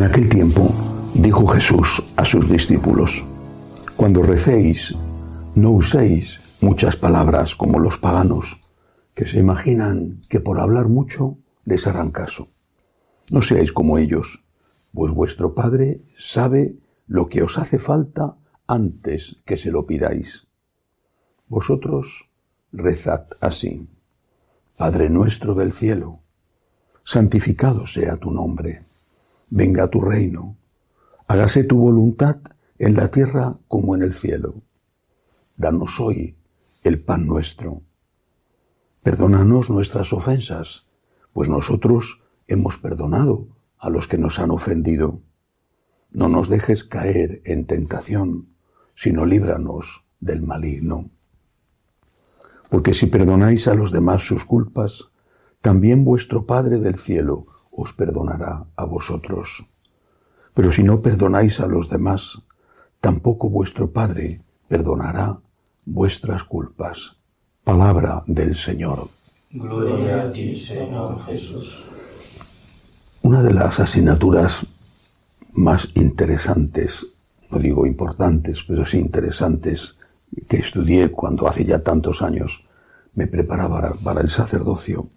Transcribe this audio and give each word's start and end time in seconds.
En 0.00 0.06
aquel 0.06 0.30
tiempo 0.30 0.72
dijo 1.12 1.46
Jesús 1.46 2.02
a 2.16 2.24
sus 2.24 2.48
discípulos, 2.48 3.22
Cuando 3.96 4.22
recéis, 4.22 4.94
no 5.54 5.72
uséis 5.72 6.40
muchas 6.62 6.96
palabras 6.96 7.54
como 7.54 7.78
los 7.78 7.98
paganos, 7.98 8.62
que 9.12 9.26
se 9.26 9.38
imaginan 9.38 10.22
que 10.30 10.40
por 10.40 10.58
hablar 10.58 10.88
mucho 10.88 11.36
les 11.66 11.86
harán 11.86 12.12
caso. 12.12 12.48
No 13.30 13.42
seáis 13.42 13.72
como 13.72 13.98
ellos, 13.98 14.42
pues 14.94 15.12
vuestro 15.12 15.54
Padre 15.54 16.00
sabe 16.16 16.76
lo 17.06 17.28
que 17.28 17.42
os 17.42 17.58
hace 17.58 17.78
falta 17.78 18.36
antes 18.66 19.36
que 19.44 19.58
se 19.58 19.70
lo 19.70 19.84
pidáis. 19.84 20.46
Vosotros 21.46 22.30
rezad 22.72 23.26
así. 23.42 23.86
Padre 24.78 25.10
nuestro 25.10 25.54
del 25.54 25.72
cielo, 25.72 26.20
santificado 27.04 27.86
sea 27.86 28.16
tu 28.16 28.30
nombre 28.30 28.88
venga 29.50 29.88
tu 29.88 30.00
reino, 30.00 30.56
hágase 31.26 31.64
tu 31.64 31.76
voluntad 31.76 32.36
en 32.78 32.94
la 32.94 33.10
tierra 33.10 33.58
como 33.68 33.94
en 33.94 34.02
el 34.02 34.14
cielo. 34.14 34.62
Danos 35.56 36.00
hoy 36.00 36.36
el 36.82 37.02
pan 37.02 37.26
nuestro. 37.26 37.82
Perdónanos 39.02 39.68
nuestras 39.68 40.12
ofensas, 40.12 40.86
pues 41.32 41.48
nosotros 41.48 42.22
hemos 42.46 42.78
perdonado 42.78 43.48
a 43.78 43.90
los 43.90 44.08
que 44.08 44.18
nos 44.18 44.38
han 44.38 44.50
ofendido. 44.50 45.20
No 46.10 46.28
nos 46.28 46.48
dejes 46.48 46.84
caer 46.84 47.42
en 47.44 47.66
tentación, 47.66 48.48
sino 48.94 49.26
líbranos 49.26 50.04
del 50.20 50.42
maligno. 50.42 51.10
Porque 52.68 52.94
si 52.94 53.06
perdonáis 53.06 53.66
a 53.68 53.74
los 53.74 53.90
demás 53.90 54.22
sus 54.22 54.44
culpas, 54.44 55.10
también 55.60 56.04
vuestro 56.04 56.46
Padre 56.46 56.78
del 56.78 56.96
cielo 56.96 57.46
os 57.80 57.92
perdonará 57.92 58.66
a 58.76 58.84
vosotros. 58.84 59.64
Pero 60.54 60.72
si 60.72 60.82
no 60.82 61.00
perdonáis 61.00 61.60
a 61.60 61.66
los 61.66 61.88
demás, 61.88 62.42
tampoco 63.00 63.48
vuestro 63.48 63.90
Padre 63.90 64.42
perdonará 64.68 65.38
vuestras 65.84 66.44
culpas. 66.44 67.16
Palabra 67.64 68.22
del 68.26 68.54
Señor. 68.54 69.08
Gloria 69.50 70.22
a 70.22 70.32
ti, 70.32 70.54
Señor 70.54 71.24
Jesús. 71.24 71.84
Una 73.22 73.42
de 73.42 73.52
las 73.52 73.80
asignaturas 73.80 74.66
más 75.54 75.88
interesantes, 75.94 77.06
no 77.50 77.58
digo 77.58 77.86
importantes, 77.86 78.64
pero 78.66 78.86
sí 78.86 78.98
interesantes, 78.98 79.96
que 80.48 80.58
estudié 80.58 81.10
cuando 81.10 81.48
hace 81.48 81.64
ya 81.64 81.82
tantos 81.82 82.22
años 82.22 82.62
me 83.14 83.26
preparaba 83.26 83.94
para 84.02 84.20
el 84.20 84.30
sacerdocio, 84.30 85.10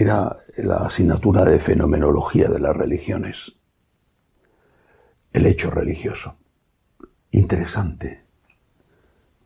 era 0.00 0.38
la 0.56 0.76
asignatura 0.76 1.44
de 1.44 1.58
fenomenología 1.58 2.48
de 2.48 2.58
las 2.58 2.74
religiones. 2.74 3.52
El 5.30 5.44
hecho 5.44 5.70
religioso. 5.70 6.36
Interesante. 7.30 8.22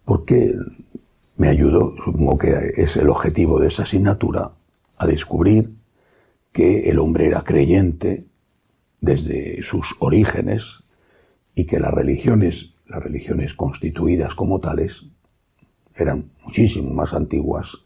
Porque 0.04 0.54
me 1.38 1.48
ayudó, 1.48 1.96
supongo 2.04 2.38
que 2.38 2.72
es 2.76 2.96
el 2.96 3.08
objetivo 3.08 3.58
de 3.58 3.66
esa 3.66 3.82
asignatura, 3.82 4.52
a 4.96 5.06
descubrir 5.08 5.74
que 6.52 6.88
el 6.88 7.00
hombre 7.00 7.26
era 7.26 7.42
creyente 7.42 8.26
desde 9.00 9.60
sus 9.62 9.96
orígenes 9.98 10.84
y 11.56 11.64
que 11.64 11.80
las 11.80 11.92
religiones, 11.92 12.74
las 12.86 13.02
religiones 13.02 13.54
constituidas 13.54 14.36
como 14.36 14.60
tales, 14.60 15.02
eran 15.96 16.30
muchísimo 16.44 16.94
más 16.94 17.12
antiguas 17.12 17.83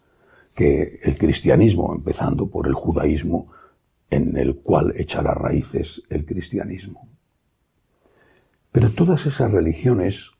que 0.58 0.98
el 1.04 1.16
cristianismo, 1.16 1.94
empezando 1.94 2.48
por 2.48 2.66
el 2.66 2.74
judaísmo, 2.74 3.46
en 4.10 4.36
el 4.36 4.56
cual 4.56 4.92
echa 4.96 5.22
las 5.22 5.36
raíces 5.36 6.02
el 6.10 6.26
cristianismo. 6.26 7.08
Pero 8.72 8.90
todas 8.90 9.24
esas 9.24 9.52
religiones, 9.52 10.32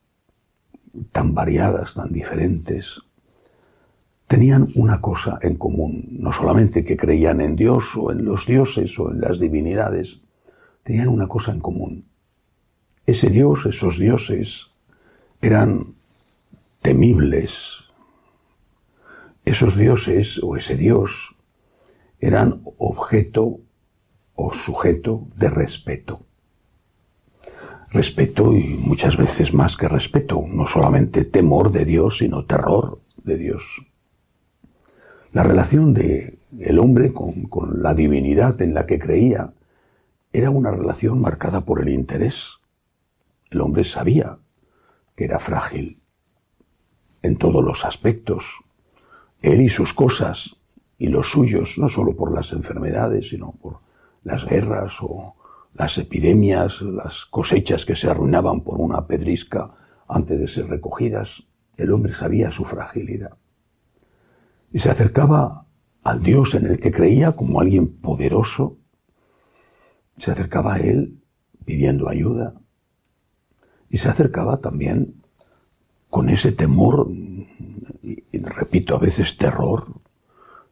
tan 1.13 1.35
variadas, 1.35 1.95
tan 1.95 2.13
diferentes, 2.13 3.01
tenían 4.27 4.73
una 4.75 5.01
cosa 5.01 5.39
en 5.41 5.55
común, 5.55 6.05
no 6.11 6.33
solamente 6.33 6.85
que 6.85 6.97
creían 6.97 7.41
en 7.41 7.55
Dios 7.55 7.97
o 7.97 8.11
en 8.11 8.25
los 8.25 8.45
dioses 8.45 8.99
o 8.99 9.13
en 9.13 9.21
las 9.21 9.39
divinidades, 9.39 10.19
tenían 10.83 11.07
una 11.07 11.29
cosa 11.29 11.53
en 11.53 11.61
común. 11.61 12.07
Ese 13.07 13.31
Dios, 13.31 13.67
esos 13.67 14.01
dioses, 14.01 14.67
eran 15.41 15.95
temibles, 16.83 17.88
esos 19.49 19.77
dioses 19.77 20.41
o 20.43 20.57
ese 20.57 20.77
dios 20.77 21.35
eran 22.21 22.63
objeto 22.79 23.61
o 24.35 24.53
sujeto 24.53 25.27
de 25.37 25.51
respeto. 25.51 26.21
Respeto 27.91 28.55
y 28.55 28.65
muchas 28.75 29.17
veces 29.17 29.55
más 29.55 29.77
que 29.77 29.89
respeto, 29.89 30.45
no 30.47 30.67
solamente 30.67 31.25
temor 31.25 31.71
de 31.73 31.85
Dios, 31.85 32.19
sino 32.19 32.45
terror 32.45 33.01
de 33.17 33.37
Dios. 33.37 33.63
La 35.33 35.43
relación 35.43 35.95
de 35.95 36.39
hombre 36.79 37.13
con, 37.13 37.45
con 37.45 37.83
la 37.83 37.95
divinidad 37.95 38.61
en 38.61 38.75
la 38.75 38.87
que 38.87 38.99
creía 38.99 39.55
era 40.33 40.51
una 40.51 40.71
relación 40.71 41.21
marcada 41.21 41.63
por 41.63 41.81
el 41.81 41.89
interés. 41.89 42.59
El 43.51 43.63
hombre 43.63 43.85
sabía 43.85 44.39
que 45.17 45.25
era 45.25 45.39
frágil 45.39 46.03
en 47.23 47.37
todos 47.37 47.65
los 47.65 47.85
aspectos, 47.85 48.45
él 49.43 49.61
y 49.61 49.69
sus 49.69 49.95
cosas 49.95 50.57
y 50.99 51.09
los 51.09 51.31
suyos, 51.31 51.79
no 51.79 51.89
solo 51.89 52.17
por 52.17 52.33
las 52.33 52.53
enfermedades, 52.53 53.29
sino 53.29 53.53
por 53.53 53.79
las 54.25 54.45
guerras 54.45 54.95
o 55.01 55.35
las 55.75 55.97
epidemias, 55.99 56.83
las 56.83 57.25
cosechas 57.27 57.85
que 57.85 57.95
se 57.95 58.11
arruinaban 58.11 58.63
por 58.63 58.81
una 58.81 59.07
pedrisca 59.07 59.71
antes 60.09 60.41
de 60.41 60.49
ser 60.49 60.67
recogidas, 60.69 61.45
el 61.77 61.93
hombre 61.93 62.13
sabía 62.13 62.51
su 62.51 62.65
fragilidad. 62.65 63.37
Y 64.73 64.81
se 64.81 64.91
acercaba 64.91 65.67
al 66.03 66.23
Dios 66.23 66.55
en 66.55 66.67
el 66.67 66.81
que 66.81 66.91
creía 66.91 67.33
como 67.33 67.61
alguien 67.61 67.89
poderoso, 68.01 68.79
se 70.17 70.33
acercaba 70.33 70.75
a 70.75 70.79
Él 70.79 71.23
pidiendo 71.65 72.09
ayuda 72.09 72.55
y 73.89 73.99
se 73.99 74.09
acercaba 74.09 74.61
también 74.61 75.23
con 76.11 76.29
ese 76.29 76.51
temor 76.53 77.09
y, 78.09 78.39
repito, 78.39 78.97
a 78.97 78.99
veces 78.99 79.37
terror 79.37 79.87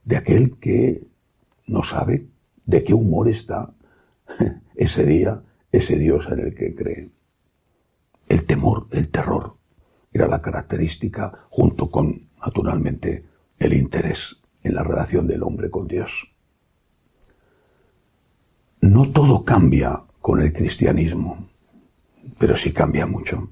de 0.04 0.16
aquel 0.16 0.58
que 0.58 1.06
no 1.66 1.82
sabe 1.82 2.26
de 2.64 2.82
qué 2.84 2.94
humor 2.94 3.28
está 3.28 3.74
ese 4.74 5.04
día, 5.04 5.42
ese 5.72 5.96
Dios 5.96 6.26
en 6.30 6.40
el 6.40 6.54
que 6.54 6.74
cree. 6.74 7.10
El 8.28 8.44
temor, 8.44 8.86
el 8.90 9.08
terror, 9.08 9.56
era 10.12 10.26
la 10.26 10.40
característica 10.40 11.46
junto 11.50 11.90
con, 11.90 12.28
naturalmente, 12.44 13.24
el 13.58 13.72
interés 13.74 14.36
en 14.62 14.74
la 14.74 14.82
relación 14.82 15.26
del 15.26 15.42
hombre 15.42 15.70
con 15.70 15.86
Dios. 15.86 16.28
No 18.80 19.10
todo 19.10 19.44
cambia 19.44 20.02
con 20.20 20.40
el 20.40 20.52
cristianismo, 20.52 21.48
pero 22.38 22.56
sí 22.56 22.72
cambia 22.72 23.06
mucho. 23.06 23.50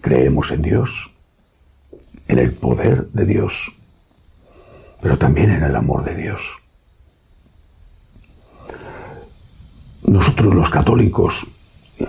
Creemos 0.00 0.50
en 0.50 0.62
Dios, 0.62 1.12
en 2.28 2.38
el 2.38 2.52
poder 2.52 3.08
de 3.08 3.24
Dios, 3.24 3.72
pero 5.00 5.18
también 5.18 5.50
en 5.50 5.62
el 5.62 5.74
amor 5.74 6.04
de 6.04 6.14
Dios. 6.14 6.40
Nosotros 10.02 10.54
los 10.54 10.70
católicos, 10.70 11.46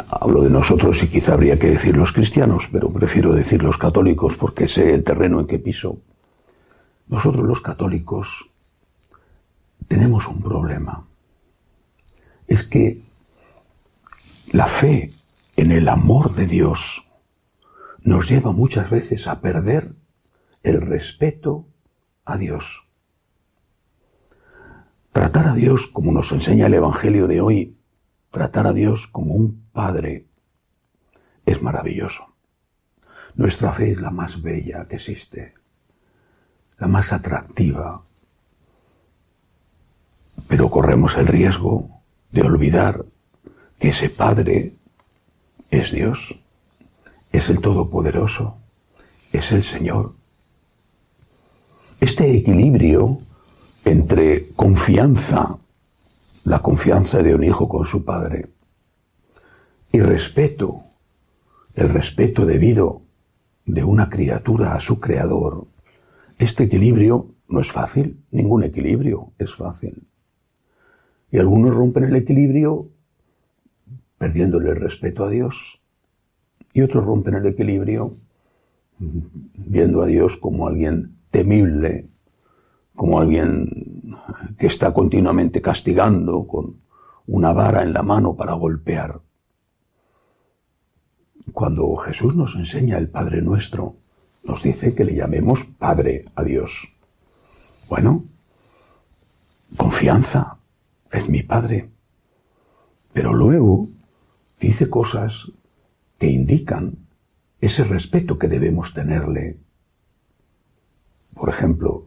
hablo 0.10 0.44
de 0.44 0.50
nosotros 0.50 1.02
y 1.04 1.08
quizá 1.08 1.34
habría 1.34 1.58
que 1.58 1.70
decir 1.70 1.98
los 1.98 2.12
cristianos, 2.12 2.68
pero 2.72 2.90
prefiero 2.90 3.34
decir 3.34 3.64
los 3.64 3.78
católicos 3.78 4.36
porque 4.36 4.68
sé 4.68 4.94
el 4.94 5.04
terreno 5.04 5.40
en 5.40 5.48
que 5.48 5.58
piso. 5.58 5.98
Nosotros 7.08 7.46
los 7.46 7.62
católicos 7.62 8.46
tenemos 9.88 10.28
un 10.28 10.42
problema. 10.42 11.06
Es 12.48 12.64
que 12.64 13.02
la 14.52 14.68
fe 14.68 15.14
en 15.56 15.72
el 15.72 15.88
amor 15.88 16.34
de 16.34 16.46
Dios 16.46 17.04
nos 18.02 18.30
lleva 18.30 18.52
muchas 18.52 18.90
veces 18.90 19.28
a 19.28 19.42
perder 19.42 19.94
el 20.64 20.82
respeto 20.82 21.68
a 22.26 22.38
Dios. 22.38 22.86
Tratar 25.12 25.48
a 25.48 25.54
Dios, 25.54 25.88
como 25.88 26.12
nos 26.12 26.32
enseña 26.32 26.68
el 26.68 26.74
Evangelio 26.74 27.28
de 27.28 27.42
hoy, 27.42 27.78
tratar 28.32 28.68
a 28.68 28.74
Dios 28.74 29.08
como 29.08 29.34
un 29.34 29.70
Padre, 29.72 30.28
es 31.46 31.62
maravilloso. 31.62 32.36
Nuestra 33.36 33.74
fe 33.74 33.92
es 33.92 34.02
la 34.02 34.12
más 34.12 34.42
bella 34.42 34.88
que 34.88 34.98
existe, 34.98 35.56
la 36.78 36.88
más 36.88 37.12
atractiva, 37.14 38.04
pero 40.48 40.70
corremos 40.70 41.18
el 41.18 41.28
riesgo 41.28 41.90
de 42.32 42.42
olvidar 42.42 43.06
que 43.80 43.90
ese 43.90 44.10
Padre 44.10 44.76
es 45.72 45.92
Dios, 45.92 46.36
es 47.32 47.50
el 47.50 47.62
Todopoderoso, 47.62 48.58
es 49.32 49.52
el 49.52 49.64
Señor, 49.64 50.19
este 52.10 52.36
equilibrio 52.36 53.20
entre 53.86 54.50
confianza 54.56 55.60
la 56.44 56.60
confianza 56.60 57.22
de 57.22 57.36
un 57.36 57.44
hijo 57.44 57.70
con 57.70 57.86
su 57.86 58.04
padre 58.04 58.48
y 59.92 60.00
respeto, 60.00 60.86
el 61.76 61.90
respeto 61.90 62.48
debido 62.48 63.04
de 63.66 63.84
una 63.84 64.10
criatura 64.10 64.74
a 64.74 64.80
su 64.80 65.00
creador, 65.00 65.68
este 66.40 66.64
equilibrio 66.64 67.28
no 67.48 67.60
es 67.60 67.72
fácil, 67.72 68.24
ningún 68.32 68.64
equilibrio 68.64 69.34
es 69.38 69.54
fácil. 69.54 70.08
Y 71.30 71.38
algunos 71.38 71.76
rompen 71.76 72.06
el 72.06 72.16
equilibrio 72.16 72.90
perdiéndole 74.18 74.72
el 74.72 74.78
respeto 74.78 75.26
a 75.26 75.30
Dios 75.30 75.80
y 76.74 76.82
otros 76.82 77.06
rompen 77.06 77.36
el 77.36 77.46
equilibrio 77.46 78.18
viendo 78.98 80.02
a 80.02 80.08
Dios 80.08 80.36
como 80.38 80.68
alguien 80.68 81.19
temible, 81.32 82.10
como 82.96 83.20
alguien 83.20 83.68
que 84.58 84.68
está 84.68 84.94
continuamente 84.94 85.62
castigando 85.62 86.48
con 86.48 86.82
una 87.28 87.54
vara 87.54 87.84
en 87.84 87.94
la 87.94 88.04
mano 88.04 88.36
para 88.36 88.54
golpear. 88.54 89.22
Cuando 91.54 91.96
Jesús 91.96 92.36
nos 92.36 92.56
enseña 92.56 92.98
el 92.98 93.10
Padre 93.10 93.42
nuestro, 93.42 93.96
nos 94.44 94.64
dice 94.64 94.94
que 94.94 95.06
le 95.06 95.16
llamemos 95.16 95.64
Padre 95.64 96.26
a 96.36 96.44
Dios. 96.44 96.90
Bueno, 97.88 98.26
confianza, 99.78 100.58
es 101.12 101.30
mi 101.30 101.44
Padre. 101.44 101.90
Pero 103.14 103.34
luego 103.34 103.90
dice 104.60 104.90
cosas 104.90 105.52
que 106.18 106.28
indican 106.28 106.98
ese 107.62 107.84
respeto 107.84 108.38
que 108.38 108.48
debemos 108.48 108.94
tenerle. 108.94 109.58
Por 111.40 111.48
ejemplo, 111.48 112.04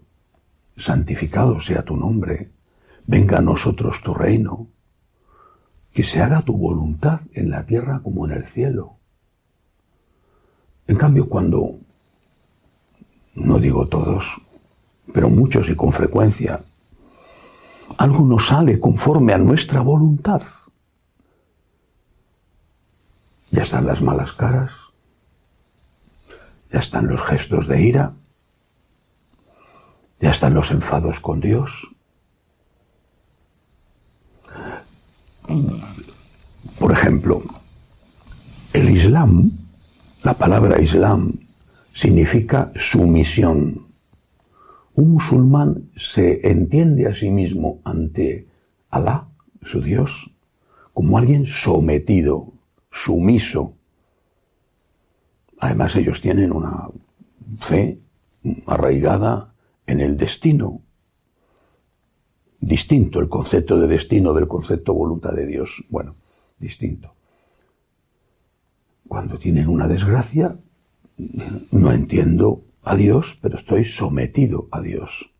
santificado 0.76 1.58
sea 1.58 1.82
tu 1.82 1.96
nombre, 1.96 2.50
venga 3.06 3.38
a 3.38 3.40
nosotros 3.40 4.02
tu 4.02 4.12
reino, 4.12 4.68
que 5.90 6.02
se 6.02 6.20
haga 6.20 6.42
tu 6.42 6.52
voluntad 6.52 7.22
en 7.32 7.50
la 7.50 7.64
tierra 7.64 8.00
como 8.02 8.26
en 8.26 8.32
el 8.32 8.44
cielo. 8.44 8.98
En 10.86 10.96
cambio, 10.96 11.30
cuando, 11.30 11.78
no 13.34 13.58
digo 13.58 13.88
todos, 13.88 14.36
pero 15.14 15.30
muchos 15.30 15.70
y 15.70 15.76
con 15.76 15.94
frecuencia, 15.94 16.62
algo 17.96 18.26
no 18.26 18.38
sale 18.38 18.80
conforme 18.80 19.32
a 19.32 19.38
nuestra 19.38 19.80
voluntad, 19.80 20.42
ya 23.50 23.62
están 23.62 23.86
las 23.86 24.02
malas 24.02 24.34
caras, 24.34 24.72
ya 26.70 26.80
están 26.80 27.08
los 27.08 27.22
gestos 27.22 27.66
de 27.66 27.80
ira, 27.80 28.12
ya 30.22 30.30
están 30.30 30.54
los 30.54 30.70
enfados 30.70 31.18
con 31.18 31.40
Dios. 31.40 31.90
Por 36.78 36.92
ejemplo, 36.92 37.42
el 38.72 38.90
Islam, 38.90 39.50
la 40.22 40.34
palabra 40.34 40.80
Islam, 40.80 41.32
significa 41.92 42.70
sumisión. 42.76 43.88
Un 44.94 45.10
musulmán 45.10 45.90
se 45.96 46.48
entiende 46.48 47.08
a 47.08 47.14
sí 47.14 47.28
mismo 47.28 47.80
ante 47.82 48.46
Alá, 48.90 49.26
su 49.64 49.82
Dios, 49.82 50.30
como 50.94 51.18
alguien 51.18 51.46
sometido, 51.46 52.52
sumiso. 52.92 53.74
Además 55.58 55.96
ellos 55.96 56.20
tienen 56.20 56.52
una 56.52 56.88
fe 57.58 57.98
arraigada 58.66 59.51
en 59.86 60.00
el 60.00 60.16
destino. 60.16 60.82
Distinto 62.60 63.20
el 63.20 63.28
concepto 63.28 63.78
de 63.78 63.88
destino 63.88 64.32
del 64.32 64.46
concepto 64.46 64.94
voluntad 64.94 65.32
de 65.32 65.46
Dios. 65.46 65.84
Bueno, 65.88 66.14
distinto. 66.58 67.14
Cuando 69.08 69.38
tienen 69.38 69.68
una 69.68 69.88
desgracia, 69.88 70.56
no 71.72 71.92
entiendo 71.92 72.64
a 72.82 72.96
Dios, 72.96 73.38
pero 73.40 73.56
estoy 73.56 73.84
sometido 73.84 74.68
a 74.70 74.80
Dios. 74.80 75.30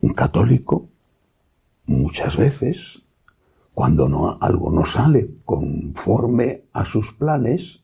Un 0.00 0.14
católico, 0.14 0.88
muchas 1.86 2.36
veces, 2.36 3.02
cuando 3.74 4.38
algo 4.40 4.70
no 4.70 4.84
sale 4.84 5.30
conforme 5.44 6.64
a 6.72 6.84
sus 6.84 7.12
planes, 7.12 7.82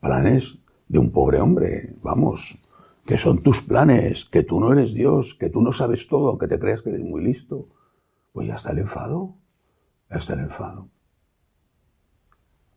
planes 0.00 0.58
de 0.88 0.98
un 0.98 1.10
pobre 1.10 1.40
hombre, 1.40 1.96
vamos, 2.02 2.58
que 3.06 3.18
son 3.18 3.42
tus 3.42 3.62
planes, 3.62 4.24
que 4.24 4.42
tú 4.42 4.60
no 4.60 4.72
eres 4.72 4.92
Dios, 4.92 5.34
que 5.34 5.48
tú 5.48 5.62
no 5.62 5.72
sabes 5.72 6.08
todo, 6.08 6.28
aunque 6.28 6.48
te 6.48 6.58
creas 6.58 6.82
que 6.82 6.90
eres 6.90 7.04
muy 7.04 7.22
listo, 7.22 7.68
pues 8.32 8.48
ya 8.48 8.56
está 8.56 8.72
el 8.72 8.78
enfado, 8.78 9.36
ya 10.10 10.16
está 10.16 10.34
el 10.34 10.40
enfado. 10.40 10.90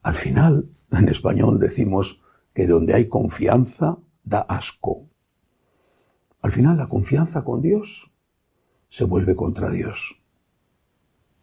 Al 0.04 0.16
final, 0.16 0.70
en 0.92 1.10
español 1.10 1.60
decimos 1.60 2.22
que 2.54 2.68
donde 2.68 2.94
hay 2.94 3.08
confianza, 3.08 3.98
da 4.24 4.42
asco. 4.42 5.10
Al 6.42 6.52
final 6.52 6.78
la 6.78 6.88
confianza 6.88 7.44
con 7.44 7.62
Dios 7.62 8.12
se 8.90 9.04
vuelve 9.04 9.36
contra 9.36 9.72
Dios. 9.72 10.16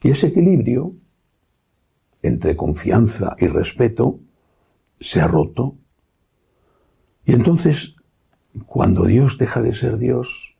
Y 0.02 0.10
ese 0.10 0.28
equilibrio 0.28 0.94
entre 2.22 2.56
confianza 2.56 3.36
y 3.38 3.46
respeto 3.48 4.20
se 5.00 5.20
ha 5.20 5.26
roto. 5.26 5.76
Y 7.24 7.32
entonces, 7.32 7.95
cuando 8.66 9.04
Dios 9.04 9.38
deja 9.38 9.62
de 9.62 9.74
ser 9.74 9.98
Dios, 9.98 10.56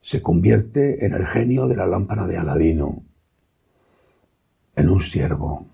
se 0.00 0.22
convierte 0.22 1.06
en 1.06 1.14
el 1.14 1.26
genio 1.26 1.66
de 1.68 1.76
la 1.76 1.86
lámpara 1.86 2.26
de 2.26 2.36
Aladino, 2.36 3.02
en 4.76 4.88
un 4.88 5.00
siervo, 5.00 5.66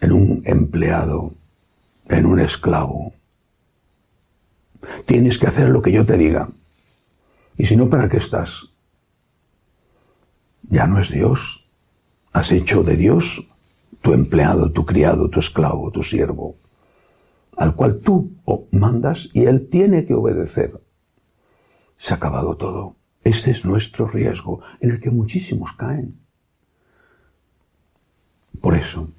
en 0.00 0.12
un 0.12 0.42
empleado, 0.44 1.34
en 2.08 2.26
un 2.26 2.40
esclavo. 2.40 3.12
Tienes 5.06 5.38
que 5.38 5.46
hacer 5.46 5.68
lo 5.68 5.82
que 5.82 5.92
yo 5.92 6.06
te 6.06 6.16
diga. 6.16 6.48
Y 7.56 7.66
si 7.66 7.76
no, 7.76 7.88
¿para 7.88 8.08
qué 8.08 8.16
estás? 8.16 8.68
Ya 10.62 10.86
no 10.86 11.00
es 11.00 11.10
Dios. 11.10 11.66
Has 12.32 12.50
hecho 12.50 12.82
de 12.82 12.96
Dios 12.96 13.46
tu 14.00 14.14
empleado, 14.14 14.72
tu 14.72 14.84
criado, 14.84 15.28
tu 15.28 15.38
esclavo, 15.38 15.90
tu 15.90 16.02
siervo, 16.02 16.56
al 17.56 17.74
cual 17.74 18.00
tú 18.00 18.36
mandas 18.70 19.28
y 19.32 19.44
él 19.44 19.68
tiene 19.68 20.06
que 20.06 20.14
obedecer. 20.14 20.80
Se 21.96 22.14
ha 22.14 22.16
acabado 22.16 22.56
todo. 22.56 22.96
Ese 23.24 23.52
es 23.52 23.64
nuestro 23.64 24.08
riesgo, 24.08 24.60
en 24.80 24.90
el 24.90 25.00
que 25.00 25.10
muchísimos 25.10 25.72
caen. 25.74 26.20
Por 28.60 28.74
eso, 28.74 29.10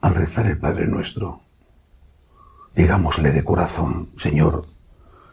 al 0.00 0.14
rezar 0.14 0.46
el 0.46 0.58
Padre 0.58 0.86
nuestro, 0.86 1.40
digámosle 2.74 3.32
de 3.32 3.42
corazón, 3.42 4.10
Señor, 4.16 4.64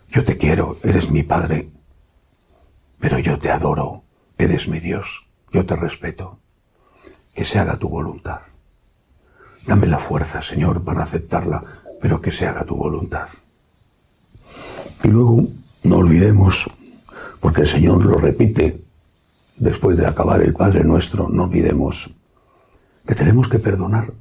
yo 0.10 0.24
te 0.24 0.38
quiero, 0.38 0.78
eres 0.84 1.12
mi 1.12 1.24
Padre, 1.24 1.70
pero 3.00 3.20
yo 3.20 3.38
te 3.38 3.52
adoro, 3.52 4.04
eres 4.38 4.68
mi 4.68 4.80
Dios, 4.80 5.28
yo 5.52 5.66
te 5.66 5.76
respeto, 5.76 6.40
que 7.34 7.46
se 7.46 7.60
haga 7.60 7.78
tu 7.78 7.90
voluntad. 7.90 8.42
Dame 9.68 9.88
la 9.88 10.00
fuerza, 10.00 10.42
Señor, 10.42 10.84
para 10.84 11.04
aceptarla, 11.04 11.64
pero 12.04 12.20
que 12.20 12.32
se 12.32 12.46
haga 12.46 12.66
tu 12.66 12.76
voluntad. 12.76 13.30
Y 15.06 15.08
luego, 15.08 15.48
no 15.84 16.00
olvidemos, 16.00 16.70
porque 17.40 17.62
el 17.62 17.68
Señor 17.68 18.04
lo 18.04 18.18
repite 18.18 18.84
después 19.56 19.96
de 19.96 20.06
acabar 20.06 20.42
el 20.42 20.54
Padre 20.54 20.84
nuestro, 20.84 21.30
no 21.30 21.46
olvidemos 21.46 22.10
que 23.08 23.16
tenemos 23.16 23.48
que 23.48 23.58
perdonar, 23.58 24.12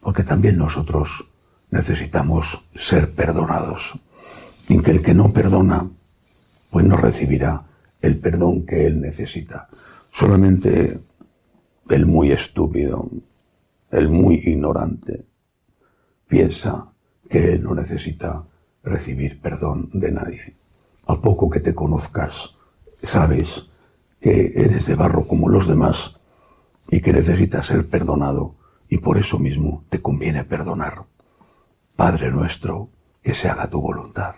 porque 0.00 0.24
también 0.24 0.58
nosotros 0.58 1.24
necesitamos 1.70 2.60
ser 2.74 3.14
perdonados. 3.14 3.92
Y 4.68 4.80
que 4.80 4.90
el 4.90 5.02
que 5.02 5.14
no 5.14 5.32
perdona, 5.32 5.88
pues 6.68 6.84
no 6.84 6.96
recibirá 6.96 7.62
el 8.00 8.18
perdón 8.18 8.66
que 8.66 8.86
él 8.88 9.00
necesita. 9.00 9.68
Solamente 10.10 10.98
el 11.88 12.06
muy 12.06 12.32
estúpido, 12.32 13.08
el 13.92 14.08
muy 14.08 14.42
ignorante, 14.46 15.26
piensa 16.32 16.94
que 17.28 17.52
él 17.52 17.62
no 17.62 17.74
necesita 17.74 18.46
recibir 18.82 19.38
perdón 19.42 19.90
de 19.92 20.10
nadie. 20.12 20.56
A 21.06 21.20
poco 21.20 21.50
que 21.50 21.60
te 21.60 21.74
conozcas, 21.74 22.56
sabes 23.02 23.66
que 24.18 24.50
eres 24.56 24.86
de 24.86 24.94
barro 24.94 25.28
como 25.28 25.50
los 25.50 25.68
demás 25.68 26.18
y 26.90 27.02
que 27.02 27.12
necesitas 27.12 27.66
ser 27.66 27.86
perdonado 27.86 28.54
y 28.88 28.96
por 28.96 29.18
eso 29.18 29.38
mismo 29.38 29.84
te 29.90 30.00
conviene 30.00 30.42
perdonar. 30.44 31.04
Padre 31.96 32.30
nuestro, 32.30 32.88
que 33.22 33.34
se 33.34 33.50
haga 33.50 33.68
tu 33.68 33.82
voluntad. 33.82 34.34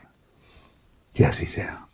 Que 1.12 1.26
así 1.26 1.46
sea. 1.46 1.90